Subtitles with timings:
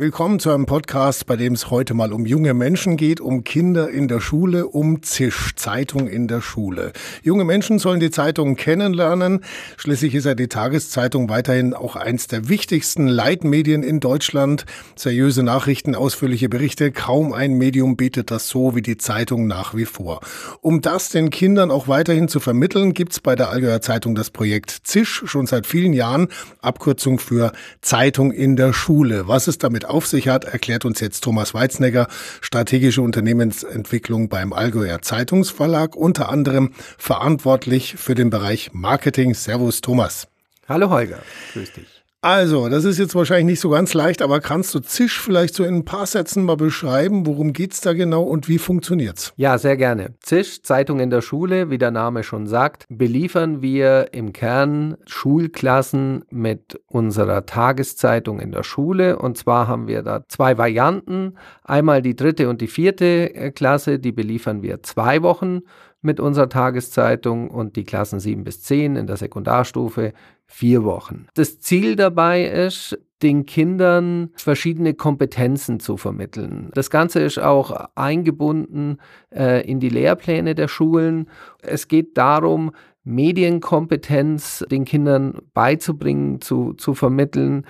[0.00, 3.90] Willkommen zu einem Podcast, bei dem es heute mal um junge Menschen geht, um Kinder
[3.90, 6.92] in der Schule, um Zisch, Zeitung in der Schule.
[7.24, 9.40] Junge Menschen sollen die Zeitung kennenlernen.
[9.76, 14.66] Schließlich ist ja die Tageszeitung weiterhin auch eins der wichtigsten Leitmedien in Deutschland.
[14.94, 19.84] Seriöse Nachrichten, ausführliche Berichte, kaum ein Medium bietet das so wie die Zeitung nach wie
[19.84, 20.20] vor.
[20.60, 24.70] Um das den Kindern auch weiterhin zu vermitteln, gibt's bei der Allgäuer Zeitung das Projekt
[24.84, 26.28] Zisch schon seit vielen Jahren,
[26.60, 29.26] Abkürzung für Zeitung in der Schule.
[29.26, 32.08] Was ist damit auf sich hat, erklärt uns jetzt Thomas Weiznegger,
[32.40, 39.34] strategische Unternehmensentwicklung beim Allgäuer Zeitungsverlag, unter anderem verantwortlich für den Bereich Marketing.
[39.34, 40.28] Servus Thomas.
[40.68, 41.20] Hallo Holger,
[41.52, 41.97] grüß dich.
[42.20, 45.62] Also, das ist jetzt wahrscheinlich nicht so ganz leicht, aber kannst du Zisch vielleicht so
[45.62, 47.26] in ein paar Sätzen mal beschreiben?
[47.26, 49.32] Worum geht's da genau und wie funktioniert's?
[49.36, 50.14] Ja, sehr gerne.
[50.18, 56.24] Zisch, Zeitung in der Schule, wie der Name schon sagt, beliefern wir im Kern Schulklassen
[56.28, 59.16] mit unserer Tageszeitung in der Schule.
[59.20, 61.36] Und zwar haben wir da zwei Varianten.
[61.62, 65.60] Einmal die dritte und die vierte äh, Klasse, die beliefern wir zwei Wochen
[66.00, 70.12] mit unserer Tageszeitung und die Klassen 7 bis 10 in der Sekundarstufe
[70.46, 71.26] vier Wochen.
[71.34, 76.70] Das Ziel dabei ist, den Kindern verschiedene Kompetenzen zu vermitteln.
[76.74, 78.98] Das Ganze ist auch eingebunden
[79.34, 81.28] äh, in die Lehrpläne der Schulen.
[81.60, 82.70] Es geht darum,
[83.02, 87.66] Medienkompetenz den Kindern beizubringen, zu, zu vermitteln,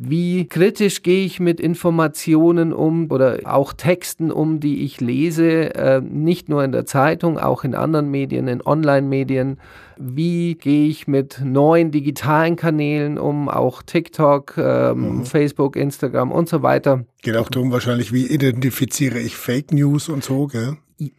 [0.00, 6.00] wie kritisch gehe ich mit Informationen um oder auch Texten um, die ich lese, äh,
[6.00, 9.58] nicht nur in der Zeitung, auch in anderen Medien, in Online-Medien.
[9.96, 15.24] Wie gehe ich mit neuen digitalen Kanälen um, auch TikTok, ähm, mhm.
[15.24, 17.04] Facebook, Instagram und so weiter.
[17.22, 20.76] Geht auch darum wahrscheinlich, wie identifiziere ich Fake News und so, gell?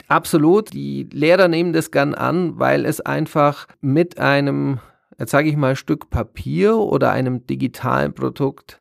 [0.07, 0.73] Absolut.
[0.73, 4.79] Die Lehrer nehmen das gern an, weil es einfach mit einem
[5.19, 8.79] jetzt sage ich mal, Stück Papier oder einem digitalen Produkt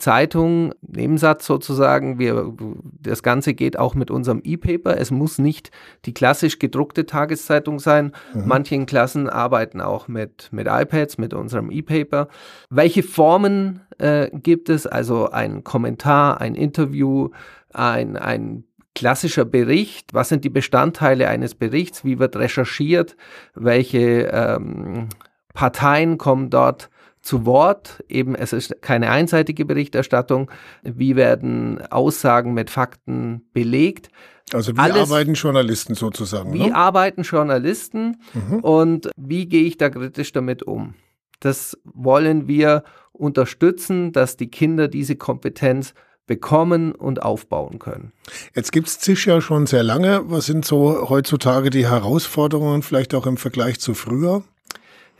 [0.00, 2.54] Zeitung, Nebensatz sozusagen, wir,
[3.00, 4.96] das Ganze geht auch mit unserem E-Paper.
[4.98, 5.70] Es muss nicht
[6.06, 8.12] die klassisch gedruckte Tageszeitung sein.
[8.34, 8.42] Mhm.
[8.46, 12.28] Manchen Klassen arbeiten auch mit, mit iPads, mit unserem E-Paper.
[12.70, 14.86] Welche Formen äh, gibt es?
[14.86, 17.28] Also ein Kommentar, ein Interview,
[17.72, 18.64] ein, ein
[18.94, 20.14] klassischer Bericht.
[20.14, 22.04] Was sind die Bestandteile eines Berichts?
[22.04, 23.16] Wie wird recherchiert?
[23.54, 25.08] Welche ähm,
[25.54, 26.90] Parteien kommen dort
[27.22, 28.02] zu Wort.
[28.08, 30.50] Eben, es ist keine einseitige Berichterstattung.
[30.82, 34.08] Wie werden Aussagen mit Fakten belegt?
[34.52, 36.52] Also wie Alles, arbeiten Journalisten sozusagen?
[36.52, 36.74] Wie ne?
[36.74, 38.60] arbeiten Journalisten mhm.
[38.60, 40.94] und wie gehe ich da kritisch damit um?
[41.38, 42.82] Das wollen wir
[43.12, 45.94] unterstützen, dass die Kinder diese Kompetenz
[46.26, 48.12] bekommen und aufbauen können.
[48.54, 50.22] Jetzt gibt es Zisch ja schon sehr lange.
[50.26, 54.44] Was sind so heutzutage die Herausforderungen, vielleicht auch im Vergleich zu früher?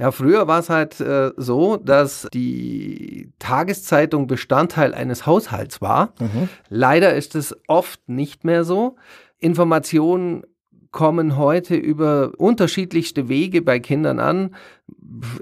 [0.01, 6.15] Ja, früher war es halt äh, so, dass die Tageszeitung Bestandteil eines Haushalts war.
[6.19, 6.49] Mhm.
[6.71, 8.97] Leider ist es oft nicht mehr so.
[9.37, 10.45] Informationen
[10.91, 14.57] kommen heute über unterschiedlichste Wege bei Kindern an.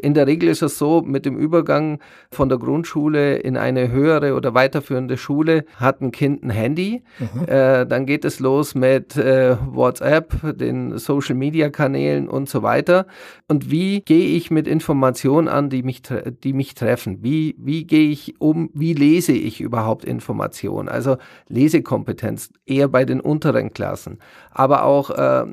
[0.02, 2.00] In der Regel ist es so, mit dem Übergang
[2.30, 7.02] von der Grundschule in eine höhere oder weiterführende Schule hat ein Kind ein Handy.
[7.18, 7.44] Mhm.
[7.46, 13.06] Äh, dann geht es los mit äh, WhatsApp, den Social-Media-Kanälen und so weiter.
[13.46, 16.02] Und wie gehe ich mit Informationen an, die mich,
[16.42, 17.22] die mich treffen?
[17.22, 20.88] Wie, wie gehe ich um, wie lese ich überhaupt Informationen?
[20.88, 21.16] Also
[21.48, 24.18] Lesekompetenz eher bei den unteren Klassen,
[24.50, 25.44] aber auch äh,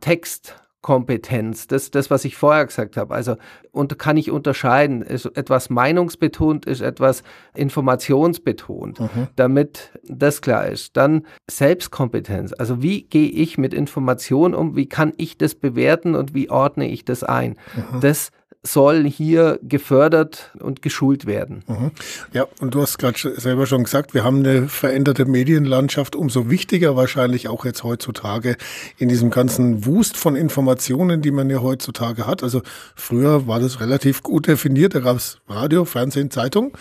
[0.00, 0.63] Text.
[0.84, 3.14] Kompetenz, das, das, was ich vorher gesagt habe.
[3.14, 3.36] Also
[3.72, 7.22] und kann ich unterscheiden, ist etwas meinungsbetont, ist etwas
[7.54, 9.28] informationsbetont, mhm.
[9.34, 10.94] damit das klar ist.
[10.98, 16.34] Dann Selbstkompetenz, also wie gehe ich mit Informationen um, wie kann ich das bewerten und
[16.34, 17.56] wie ordne ich das ein?
[17.74, 18.00] Mhm.
[18.00, 18.30] Das
[18.66, 21.62] soll hier gefördert und geschult werden.
[21.66, 21.90] Mhm.
[22.32, 26.96] Ja, und du hast gerade selber schon gesagt, wir haben eine veränderte Medienlandschaft, umso wichtiger
[26.96, 28.56] wahrscheinlich auch jetzt heutzutage
[28.96, 32.42] in diesem ganzen Wust von Informationen, die man ja heutzutage hat.
[32.42, 32.62] Also
[32.96, 36.76] früher war das relativ gut definiert, da gab es Radio, Fernsehen, Zeitung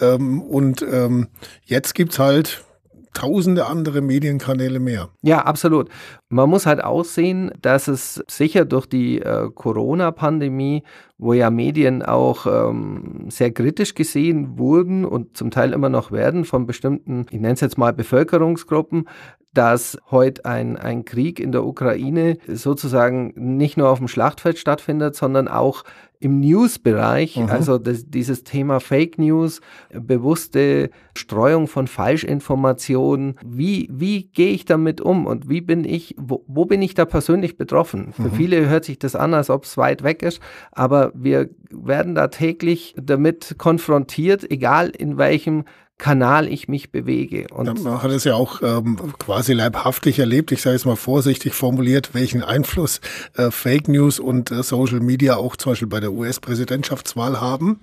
[0.00, 1.28] ähm, und ähm,
[1.64, 2.64] jetzt gibt's halt
[3.14, 5.08] tausende andere Medienkanäle mehr.
[5.22, 5.88] Ja, absolut.
[6.28, 10.82] Man muss halt aussehen, dass es sicher durch die äh, Corona-Pandemie,
[11.16, 16.44] wo ja Medien auch ähm, sehr kritisch gesehen wurden und zum Teil immer noch werden
[16.44, 19.08] von bestimmten, ich nenne es jetzt mal Bevölkerungsgruppen,
[19.54, 25.16] dass heute ein, ein Krieg in der Ukraine sozusagen nicht nur auf dem Schlachtfeld stattfindet,
[25.16, 25.84] sondern auch
[26.20, 27.48] im News-Bereich, mhm.
[27.48, 29.60] also das, dieses Thema Fake News,
[29.92, 36.44] bewusste Streuung von Falschinformationen, wie, wie gehe ich damit um und wie bin ich, wo,
[36.46, 38.12] wo bin ich da persönlich betroffen?
[38.12, 38.32] Für mhm.
[38.32, 40.40] viele hört sich das an, als ob es weit weg ist,
[40.72, 45.64] aber wir werden da täglich damit konfrontiert, egal in welchem
[45.98, 47.46] Kanal ich mich bewege.
[47.50, 51.54] Und man hat es ja auch ähm, quasi leibhaftig erlebt, ich sage es mal vorsichtig
[51.54, 53.00] formuliert, welchen Einfluss
[53.36, 57.80] äh, Fake News und äh, Social Media auch zum Beispiel bei der US-Präsidentschaftswahl haben.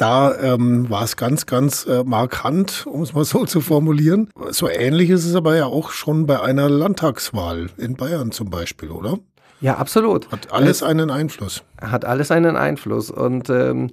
[0.00, 4.30] Da ähm, war es ganz, ganz äh, markant, um es mal so zu formulieren.
[4.48, 8.90] So ähnlich ist es aber ja auch schon bei einer Landtagswahl in Bayern zum Beispiel,
[8.92, 9.18] oder?
[9.60, 10.32] Ja, absolut.
[10.32, 11.62] Hat alles einen Einfluss.
[11.82, 13.10] Hat alles einen Einfluss.
[13.10, 13.90] Und ähm,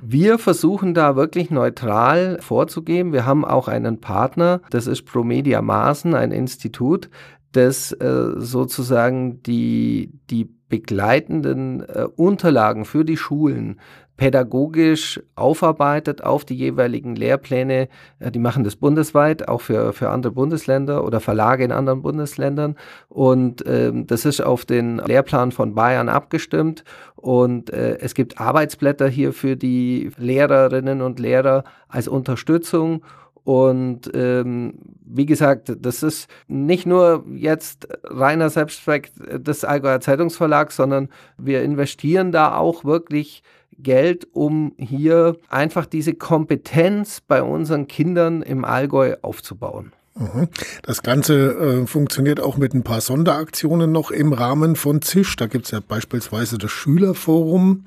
[0.00, 3.12] wir versuchen da wirklich neutral vorzugehen.
[3.12, 7.10] Wir haben auch einen Partner, das ist Promedia Maaßen, ein Institut,
[7.50, 13.80] das äh, sozusagen die, die begleitenden äh, Unterlagen für die Schulen
[14.18, 17.88] pädagogisch aufarbeitet auf die jeweiligen Lehrpläne.
[18.18, 22.76] Äh, die machen das bundesweit, auch für, für andere Bundesländer oder Verlage in anderen Bundesländern.
[23.08, 26.84] Und ähm, das ist auf den Lehrplan von Bayern abgestimmt.
[27.14, 33.02] Und äh, es gibt Arbeitsblätter hier für die Lehrerinnen und Lehrer als Unterstützung.
[33.48, 34.74] Und ähm,
[35.06, 41.08] wie gesagt, das ist nicht nur jetzt reiner Selbstzweck des Allgäuer Zeitungsverlags, sondern
[41.38, 43.42] wir investieren da auch wirklich
[43.78, 49.94] Geld, um hier einfach diese Kompetenz bei unseren Kindern im Allgäu aufzubauen.
[50.14, 50.48] Mhm.
[50.82, 55.36] Das Ganze äh, funktioniert auch mit ein paar Sonderaktionen noch im Rahmen von ZISH.
[55.36, 57.86] Da gibt es ja beispielsweise das Schülerforum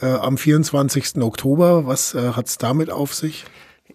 [0.00, 1.16] äh, am 24.
[1.20, 1.84] Oktober.
[1.84, 3.44] Was äh, hat es damit auf sich?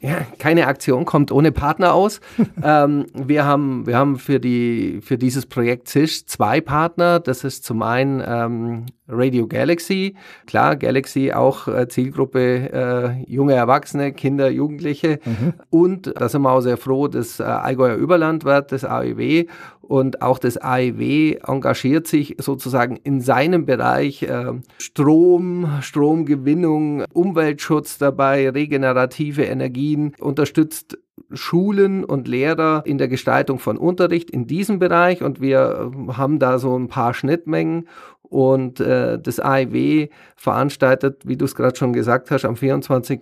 [0.01, 2.21] Ja, keine Aktion kommt ohne Partner aus.
[2.63, 7.19] ähm, wir, haben, wir haben für, die, für dieses Projekt ZISH zwei Partner.
[7.19, 10.15] Das ist zum einen ähm, Radio Galaxy.
[10.45, 15.19] Klar, Galaxy auch äh, Zielgruppe äh, junge Erwachsene, Kinder, Jugendliche.
[15.25, 15.53] Mhm.
[15.69, 19.45] Und da sind wir auch sehr froh, das äh, Allgäuer Überland wird, das AEW.
[19.81, 28.49] Und auch das AEW engagiert sich sozusagen in seinem Bereich äh, Strom, Stromgewinnung, Umweltschutz dabei,
[28.51, 30.99] regenerative Energien, unterstützt
[31.31, 36.39] Schulen und Lehrer in der Gestaltung von Unterricht in diesem Bereich und wir äh, haben
[36.39, 37.87] da so ein paar Schnittmengen
[38.29, 43.21] und äh, das AIW veranstaltet, wie du es gerade schon gesagt hast, am 24.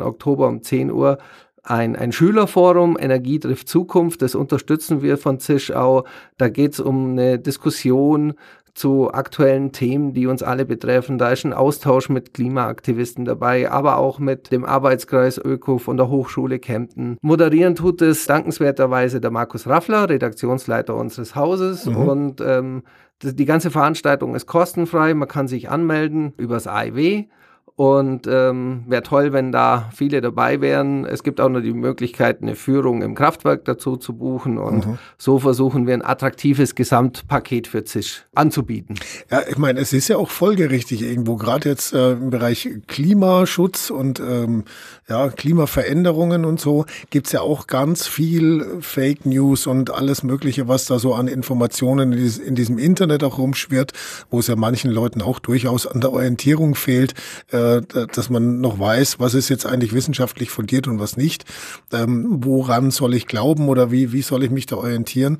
[0.00, 1.18] Oktober um 10 Uhr
[1.62, 6.04] ein, ein Schülerforum, Energie trifft Zukunft, das unterstützen wir von Zisch auch.
[6.36, 8.34] Da geht es um eine Diskussion
[8.74, 11.18] zu aktuellen Themen, die uns alle betreffen.
[11.18, 16.08] Da ist ein Austausch mit Klimaaktivisten dabei, aber auch mit dem Arbeitskreis Öko von der
[16.08, 17.18] Hochschule Kempten.
[17.20, 21.86] Moderieren tut es dankenswerterweise der Markus Raffler, Redaktionsleiter unseres Hauses.
[21.86, 21.96] Mhm.
[21.96, 22.82] Und ähm,
[23.22, 25.14] die ganze Veranstaltung ist kostenfrei.
[25.14, 27.26] Man kann sich anmelden übers AIW.
[27.74, 31.06] Und ähm, wäre toll, wenn da viele dabei wären.
[31.06, 34.58] Es gibt auch noch die Möglichkeit, eine Führung im Kraftwerk dazu zu buchen.
[34.58, 34.98] Und mhm.
[35.16, 38.96] so versuchen wir ein attraktives Gesamtpaket für Zisch anzubieten.
[39.30, 43.90] Ja, ich meine, es ist ja auch folgerichtig irgendwo, gerade jetzt äh, im Bereich Klimaschutz
[43.90, 44.64] und ähm,
[45.08, 50.84] ja, Klimaveränderungen und so, gibt's ja auch ganz viel Fake News und alles Mögliche, was
[50.84, 53.92] da so an Informationen in, diesem Internet auch rumschwirrt,
[54.30, 57.14] wo es ja manchen Leuten auch durchaus an der Orientierung fehlt.
[57.50, 61.44] Äh, dass man noch weiß, was ist jetzt eigentlich wissenschaftlich fundiert und was nicht.
[61.92, 65.38] Ähm, woran soll ich glauben oder wie, wie soll ich mich da orientieren?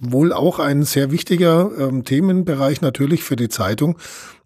[0.00, 3.98] Wohl auch ein sehr wichtiger ähm, Themenbereich natürlich für die Zeitung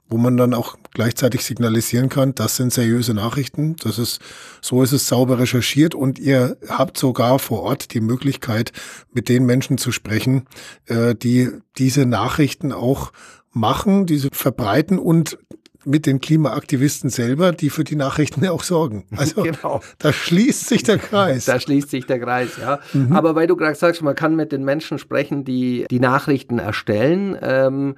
[0.09, 4.21] wo man dann auch gleichzeitig signalisieren kann, das sind seriöse Nachrichten, das ist,
[4.61, 8.73] so ist es sauber recherchiert und ihr habt sogar vor Ort die Möglichkeit,
[9.13, 10.47] mit den Menschen zu sprechen,
[10.87, 13.13] äh, die diese Nachrichten auch
[13.53, 15.39] machen, diese verbreiten und
[15.87, 19.05] mit den Klimaaktivisten selber, die für die Nachrichten auch sorgen.
[19.17, 19.81] Also genau.
[19.99, 21.45] da schließt sich der Kreis.
[21.45, 22.81] Da schließt sich der Kreis, ja.
[22.93, 23.13] Mhm.
[23.13, 27.39] Aber weil du gerade sagst, man kann mit den Menschen sprechen, die die Nachrichten erstellen.
[27.41, 27.97] Ähm,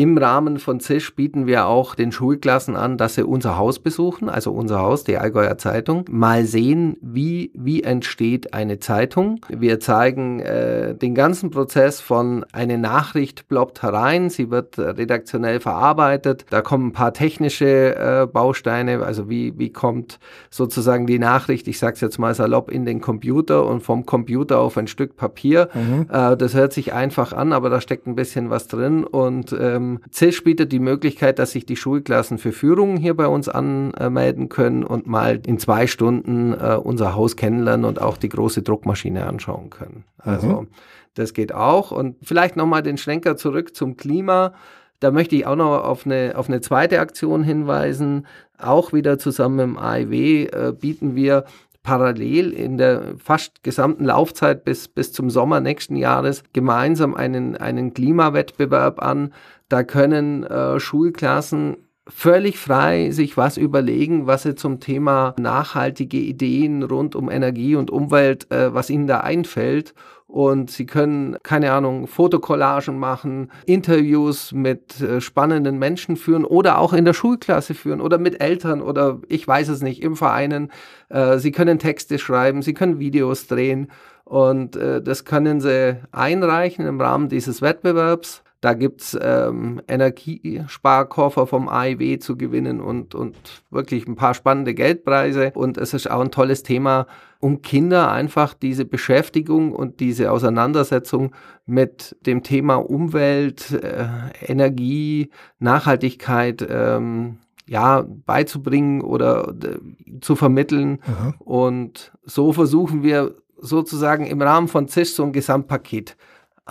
[0.00, 4.30] im Rahmen von ZISH bieten wir auch den Schulklassen an, dass sie unser Haus besuchen,
[4.30, 9.44] also unser Haus, die Allgäuer Zeitung, mal sehen, wie, wie entsteht eine Zeitung.
[9.50, 16.46] Wir zeigen äh, den ganzen Prozess von eine Nachricht ploppt herein, sie wird redaktionell verarbeitet,
[16.48, 21.78] da kommen ein paar technische äh, Bausteine, also wie, wie kommt sozusagen die Nachricht, ich
[21.78, 25.68] sage es jetzt mal salopp, in den Computer und vom Computer auf ein Stück Papier.
[25.74, 26.06] Mhm.
[26.10, 29.89] Äh, das hört sich einfach an, aber da steckt ein bisschen was drin und ähm,
[29.90, 34.48] ähm, CISH bietet die Möglichkeit, dass sich die Schulklassen für Führungen hier bei uns anmelden
[34.48, 39.26] können und mal in zwei Stunden äh, unser Haus kennenlernen und auch die große Druckmaschine
[39.26, 40.04] anschauen können.
[40.18, 40.68] Also mhm.
[41.14, 41.90] das geht auch.
[41.90, 44.54] Und vielleicht nochmal den Schlenker zurück zum Klima.
[45.00, 48.26] Da möchte ich auch noch auf eine, auf eine zweite Aktion hinweisen.
[48.58, 51.44] Auch wieder zusammen mit dem AIW äh, bieten wir
[51.82, 57.94] parallel in der fast gesamten Laufzeit bis, bis zum Sommer nächsten Jahres gemeinsam einen, einen
[57.94, 59.32] Klimawettbewerb an.
[59.68, 66.82] Da können äh, Schulklassen völlig frei sich was überlegen, was sie zum Thema nachhaltige Ideen
[66.82, 69.94] rund um Energie und Umwelt, äh, was ihnen da einfällt.
[70.26, 76.92] Und sie können, keine Ahnung, Fotokollagen machen, Interviews mit äh, spannenden Menschen führen oder auch
[76.92, 80.70] in der Schulklasse führen oder mit Eltern oder ich weiß es nicht, im Vereinen.
[81.08, 83.88] Äh, sie können Texte schreiben, sie können Videos drehen
[84.24, 88.44] und äh, das können sie einreichen im Rahmen dieses Wettbewerbs.
[88.60, 93.36] Da gibt's ähm, Energiesparkoffer vom AIW zu gewinnen und, und
[93.70, 95.52] wirklich ein paar spannende Geldpreise.
[95.54, 97.06] Und es ist auch ein tolles Thema,
[97.38, 104.06] um Kinder einfach diese Beschäftigung und diese Auseinandersetzung mit dem Thema Umwelt, äh,
[104.46, 110.98] Energie, Nachhaltigkeit ähm, ja, beizubringen oder äh, zu vermitteln.
[111.06, 111.34] Aha.
[111.38, 116.16] Und so versuchen wir sozusagen im Rahmen von CIS so ein Gesamtpaket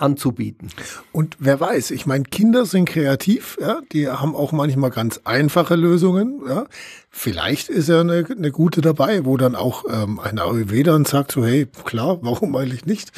[0.00, 0.68] anzubieten.
[1.12, 5.76] Und wer weiß, ich meine, Kinder sind kreativ, ja, die haben auch manchmal ganz einfache
[5.76, 6.40] Lösungen.
[6.48, 6.66] Ja.
[7.10, 11.32] Vielleicht ist ja eine, eine gute dabei, wo dann auch ähm, ein AOW dann sagt
[11.32, 13.12] so, hey, klar, warum eigentlich nicht?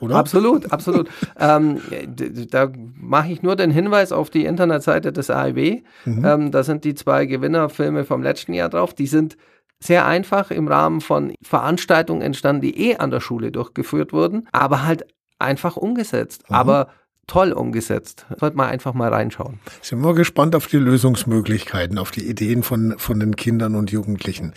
[0.00, 0.16] Oder?
[0.16, 1.08] Absolut, absolut.
[1.38, 1.80] ähm,
[2.50, 5.82] da mache ich nur den Hinweis auf die Internetseite des AIW.
[6.04, 6.24] Mhm.
[6.24, 8.94] Ähm, da sind die zwei Gewinnerfilme vom letzten Jahr drauf.
[8.94, 9.36] Die sind
[9.80, 14.84] sehr einfach im Rahmen von Veranstaltungen entstanden, die eh an der Schule durchgeführt wurden, aber
[14.84, 15.06] halt
[15.38, 16.48] einfach umgesetzt.
[16.48, 16.54] Mhm.
[16.54, 16.88] Aber
[17.26, 18.26] toll umgesetzt.
[18.38, 19.58] Sollte man einfach mal reinschauen.
[19.80, 24.54] Sind wir gespannt auf die Lösungsmöglichkeiten, auf die Ideen von, von den Kindern und Jugendlichen.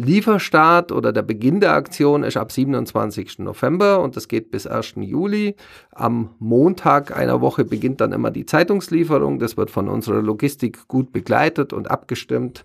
[0.00, 3.40] Lieferstart oder der Beginn der Aktion ist ab 27.
[3.40, 4.94] November und das geht bis 1.
[4.98, 5.56] Juli.
[5.90, 9.40] Am Montag einer Woche beginnt dann immer die Zeitungslieferung.
[9.40, 12.64] Das wird von unserer Logistik gut begleitet und abgestimmt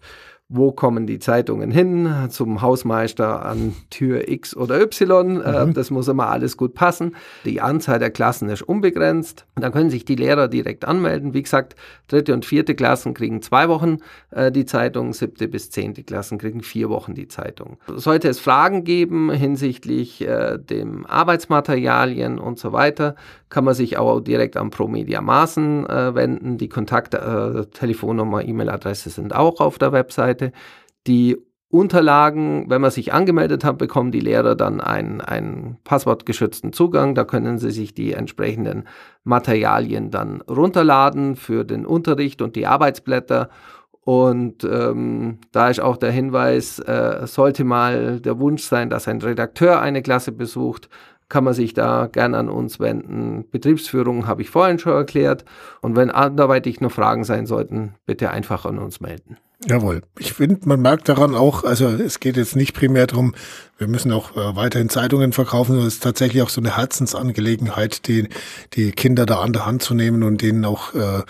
[0.55, 5.41] wo kommen die Zeitungen hin, zum Hausmeister an Tür X oder Y.
[5.41, 5.73] Äh, mhm.
[5.73, 7.15] das muss immer alles gut passen.
[7.43, 9.47] Die Anzahl der Klassen ist unbegrenzt.
[9.55, 11.33] Dann können sich die Lehrer direkt anmelden.
[11.33, 11.75] Wie gesagt,
[12.07, 13.97] dritte und vierte Klassen kriegen zwei Wochen
[14.29, 17.77] äh, die Zeitung, siebte bis zehnte Klassen kriegen vier Wochen die Zeitung.
[17.87, 23.15] Sollte es Fragen geben hinsichtlich äh, dem Arbeitsmaterialien und so weiter,
[23.53, 26.57] kann man sich auch direkt an ProMedia Maßen äh, wenden.
[26.57, 30.51] Die Kontakte, äh, Telefonnummer, E-Mail-Adresse sind auch auf der Webseite.
[31.05, 31.37] Die
[31.69, 37.13] Unterlagen, wenn man sich angemeldet hat, bekommen die Lehrer dann einen, einen passwortgeschützten Zugang.
[37.13, 38.85] Da können sie sich die entsprechenden
[39.23, 43.49] Materialien dann runterladen für den Unterricht und die Arbeitsblätter.
[44.01, 49.21] Und ähm, da ist auch der Hinweis, äh, sollte mal der Wunsch sein, dass ein
[49.21, 50.89] Redakteur eine Klasse besucht,
[51.33, 53.45] kann man sich da gern an uns wenden.
[53.49, 55.45] Betriebsführung habe ich vorhin schon erklärt.
[55.81, 59.37] Und wenn anderweitig noch Fragen sein sollten, bitte einfach an uns melden.
[59.67, 60.03] Jawohl.
[60.19, 63.33] Ich finde, man merkt daran auch, also es geht jetzt nicht primär darum,
[63.79, 68.07] wir müssen auch äh, weiterhin Zeitungen verkaufen, sondern es ist tatsächlich auch so eine Herzensangelegenheit,
[68.07, 68.29] die,
[68.73, 71.23] die Kinder da an der Hand zu nehmen und denen auch äh,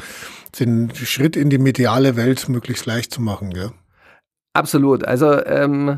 [0.60, 3.52] den Schritt in die mediale Welt möglichst leicht zu machen.
[3.52, 3.72] Ja.
[4.56, 5.04] Absolut.
[5.06, 5.98] Also ähm,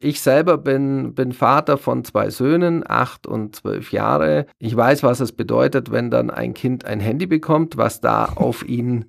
[0.00, 4.46] ich selber bin, bin Vater von zwei Söhnen, acht und zwölf Jahre.
[4.58, 8.68] Ich weiß, was es bedeutet, wenn dann ein Kind ein Handy bekommt, was da auf
[8.68, 9.04] ihn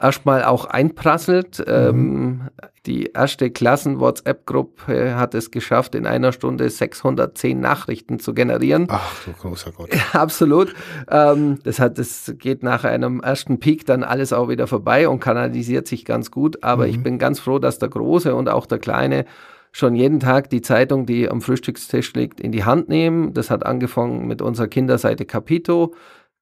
[0.00, 1.58] erstmal auch einprasselt.
[1.58, 1.64] Mhm.
[1.66, 2.40] Ähm,
[2.86, 8.86] die erste Klassen-WhatsApp-Gruppe hat es geschafft, in einer Stunde 610 Nachrichten zu generieren.
[8.88, 9.90] Ach, du großer Gott.
[10.12, 10.74] absolut.
[11.10, 15.20] Ähm, das, hat, das geht nach einem ersten Peak dann alles auch wieder vorbei und
[15.20, 16.62] kanalisiert sich ganz gut.
[16.62, 16.90] Aber mhm.
[16.90, 19.24] ich bin ganz froh, dass der Große und auch der Kleine
[19.72, 23.34] schon jeden Tag die Zeitung, die am Frühstückstisch liegt, in die Hand nehmen.
[23.34, 25.92] Das hat angefangen mit unserer Kinderseite Capito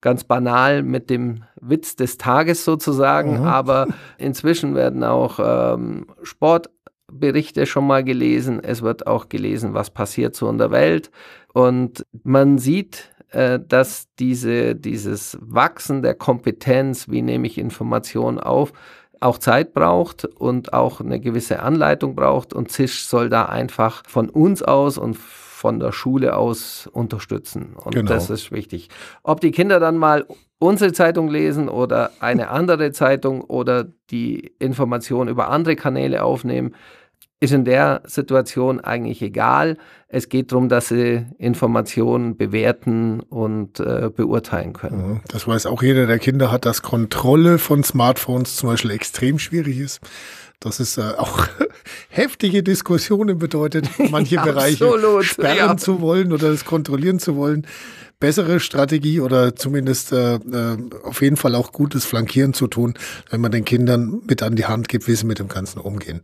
[0.05, 3.47] ganz banal mit dem Witz des Tages sozusagen, mhm.
[3.47, 8.63] aber inzwischen werden auch ähm, Sportberichte schon mal gelesen.
[8.63, 11.11] Es wird auch gelesen, was passiert so in der Welt.
[11.55, 18.75] Und man sieht, äh, dass diese, dieses Wachsen der Kompetenz, wie nehme ich Informationen auf,
[19.21, 22.53] auch Zeit braucht und auch eine gewisse Anleitung braucht.
[22.53, 25.17] Und Zisch soll da einfach von uns aus und
[25.65, 27.75] von der Schule aus unterstützen.
[27.75, 28.13] Und genau.
[28.13, 28.91] das ist wichtig.
[29.23, 30.27] Ob die Kinder dann mal
[30.59, 36.75] unsere Zeitung lesen oder eine andere Zeitung oder die Information über andere Kanäle aufnehmen,
[37.41, 39.79] ist in der Situation eigentlich egal.
[40.07, 45.23] Es geht darum, dass sie Informationen bewerten und äh, beurteilen können.
[45.29, 49.79] Das weiß auch jeder, der Kinder hat, dass Kontrolle von Smartphones zum Beispiel extrem schwierig
[49.79, 50.01] ist.
[50.65, 51.47] Das ist äh, auch
[52.09, 55.77] heftige Diskussionen bedeutet, manche Bereiche absolut, sperren ja.
[55.77, 57.67] zu wollen oder es kontrollieren zu wollen.
[58.19, 62.95] Bessere Strategie oder zumindest äh, äh, auf jeden Fall auch gutes Flankieren zu tun,
[63.29, 66.23] wenn man den Kindern mit an die Hand gibt, wie sie mit dem Ganzen umgehen.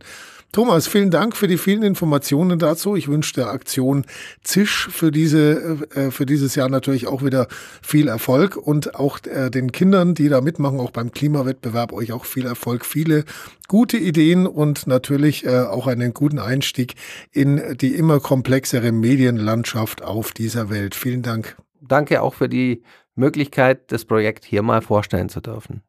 [0.51, 2.97] Thomas, vielen Dank für die vielen Informationen dazu.
[2.97, 4.05] Ich wünsche der Aktion
[4.43, 7.47] Zisch für diese äh, für dieses Jahr natürlich auch wieder
[7.81, 12.25] viel Erfolg und auch äh, den Kindern, die da mitmachen, auch beim Klimawettbewerb euch auch
[12.25, 13.23] viel Erfolg, viele
[13.69, 16.95] gute Ideen und natürlich äh, auch einen guten Einstieg
[17.31, 20.95] in die immer komplexere Medienlandschaft auf dieser Welt.
[20.95, 21.55] Vielen Dank.
[21.79, 22.83] Danke auch für die
[23.15, 25.81] Möglichkeit, das Projekt hier mal vorstellen zu dürfen.